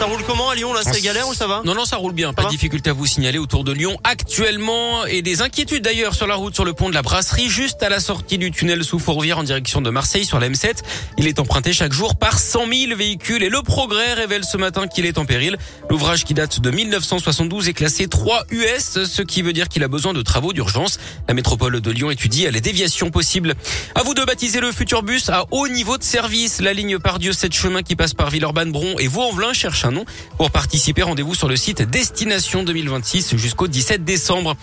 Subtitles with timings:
[0.00, 2.14] Ça roule comment à Lyon là C'est galère ou ça va Non non ça roule
[2.14, 6.14] bien, pas de difficulté à vous signaler autour de Lyon actuellement et des inquiétudes d'ailleurs
[6.14, 8.82] sur la route sur le pont de la Brasserie juste à la sortie du tunnel
[8.82, 10.76] sous Fourvière en direction de Marseille sur la M7.
[11.18, 14.86] Il est emprunté chaque jour par 100 000 véhicules et le progrès révèle ce matin
[14.86, 15.58] qu'il est en péril.
[15.90, 19.88] L'ouvrage qui date de 1972 est classé 3 US, ce qui veut dire qu'il a
[19.88, 20.98] besoin de travaux d'urgence.
[21.28, 23.54] La métropole de Lyon étudie les déviations possibles.
[23.94, 26.62] À vous de baptiser le futur bus à haut niveau de service.
[26.62, 29.89] La ligne par Dieu 7 chemins qui passe par Villeurbanne-Bron et Vaux-en-Velin cherche un
[30.36, 34.56] Pour participer, rendez-vous sur le site Destination 2026 jusqu'au 17 décembre.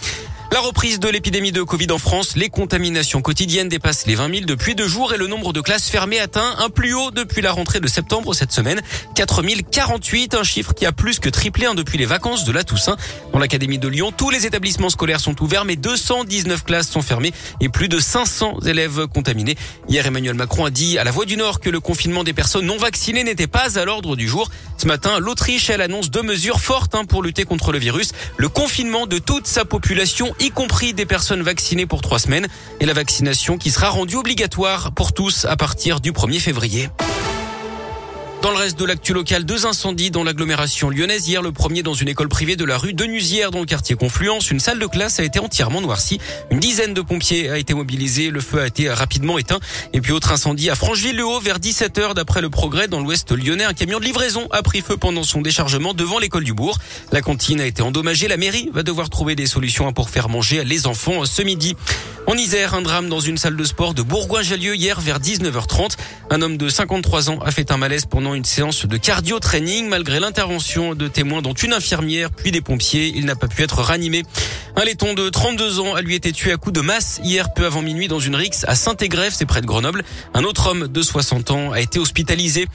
[0.50, 4.46] La reprise de l'épidémie de Covid en France, les contaminations quotidiennes dépassent les 20 000
[4.46, 7.52] depuis deux jours et le nombre de classes fermées atteint un plus haut depuis la
[7.52, 8.82] rentrée de septembre cette semaine.
[9.16, 12.64] 4 048, un chiffre qui a plus que triplé hein, depuis les vacances de la
[12.64, 12.96] Toussaint.
[13.34, 17.34] Dans l'Académie de Lyon, tous les établissements scolaires sont ouverts mais 219 classes sont fermées
[17.60, 19.58] et plus de 500 élèves contaminés.
[19.90, 22.66] Hier, Emmanuel Macron a dit à la Voix du Nord que le confinement des personnes
[22.66, 24.50] non vaccinées n'était pas à l'ordre du jour.
[24.78, 28.12] Ce matin, l'Autriche, elle annonce deux mesures fortes hein, pour lutter contre le virus.
[28.38, 32.48] Le confinement de toute sa population y compris des personnes vaccinées pour trois semaines,
[32.80, 36.90] et la vaccination qui sera rendue obligatoire pour tous à partir du 1er février.
[38.44, 41.28] Dans le reste de l'actu local, deux incendies dans l'agglomération lyonnaise.
[41.28, 44.52] Hier, le premier dans une école privée de la rue Denusière dans le quartier Confluence.
[44.52, 46.20] Une salle de classe a été entièrement noircie.
[46.52, 48.30] Une dizaine de pompiers a été mobilisé.
[48.30, 49.60] Le feu a été rapidement éteint.
[49.92, 53.64] Et puis autre incendie à Francheville-le-Haut vers 17h d'après le progrès dans l'ouest lyonnais.
[53.64, 56.78] Un camion de livraison a pris feu pendant son déchargement devant l'école du bourg.
[57.12, 58.28] La cantine a été endommagée.
[58.28, 61.76] La mairie va devoir trouver des solutions pour faire manger les enfants ce midi.
[62.28, 65.96] En Isère, un drame dans une salle de sport de Bourgoin-Jallieu hier vers 19h30.
[66.30, 69.88] Un homme de 53 ans a fait un malaise pendant une séance de cardio training.
[69.88, 73.82] Malgré l'intervention de témoins dont une infirmière puis des pompiers, il n'a pas pu être
[73.82, 74.24] ranimé.
[74.80, 77.66] Un laiton de 32 ans a lui été tué à coups de masse hier peu
[77.66, 80.04] avant minuit dans une rixe à Saint-Égrève, c'est près de Grenoble?
[80.36, 82.68] Un autre homme de 60 ans a été hospitalisé.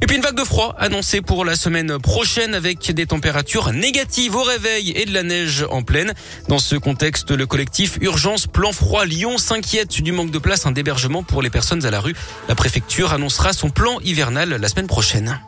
[0.00, 4.36] Et puis une vague de froid annoncée pour la semaine prochaine avec des températures négatives
[4.36, 6.14] au réveil et de la neige en pleine.
[6.48, 11.22] Dans ce contexte, le collectif Urgence Plan Froid Lyon s'inquiète du manque de place d'hébergement
[11.22, 12.14] pour les personnes à la rue.
[12.48, 15.38] La préfecture annoncera son plan hivernal la semaine prochaine.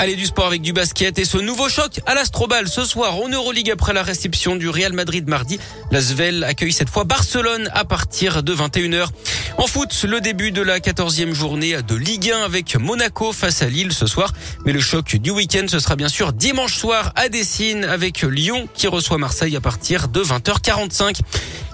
[0.00, 3.28] Allez du sport avec du basket et ce nouveau choc à l'Astrobal ce soir en
[3.28, 5.58] Euroleague après la réception du Real Madrid mardi.
[5.90, 9.08] La Svel accueille cette fois Barcelone à partir de 21h.
[9.56, 13.66] En foot, le début de la 14e journée de Ligue 1 avec Monaco face à
[13.66, 14.32] Lille ce soir.
[14.64, 18.68] Mais le choc du week-end, ce sera bien sûr dimanche soir à Dessine avec Lyon
[18.74, 21.22] qui reçoit Marseille à partir de 20h45.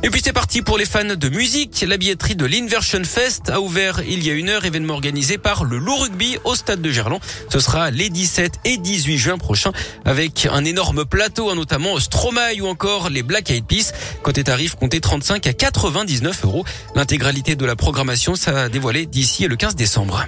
[0.05, 1.83] Et puis c'est parti pour les fans de musique.
[1.89, 5.65] La billetterie de l'Inversion Fest a ouvert il y a une heure, événement organisé par
[5.65, 7.23] le Loup Rugby au stade de Gerland.
[7.49, 9.73] Ce sera les 17 et 18 juin prochains
[10.05, 13.95] avec un énorme plateau, hein, notamment Stromae ou encore les Black Eyed Peas.
[14.23, 16.67] Côté tarif, comptez 35 à 99 euros.
[16.95, 20.27] L'intégralité de la programmation sera dévoilée d'ici le 15 décembre.